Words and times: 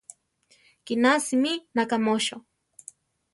Kiná 0.85 1.13
simí, 1.25 1.53
nakámocho! 1.75 2.37